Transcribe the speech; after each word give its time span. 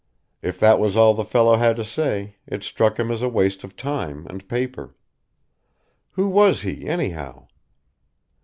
If 0.41 0.59
that 0.61 0.79
was 0.79 0.97
all 0.97 1.13
the 1.13 1.23
fellow 1.23 1.57
had 1.57 1.75
to 1.75 1.85
say 1.85 2.37
it 2.47 2.63
struck 2.63 2.99
him 2.99 3.11
as 3.11 3.21
a 3.21 3.29
waste 3.29 3.63
of 3.63 3.75
time 3.75 4.25
and 4.31 4.49
paper. 4.49 4.95
Who 6.13 6.27
was 6.27 6.63
he, 6.63 6.87
anyhow? 6.87 7.45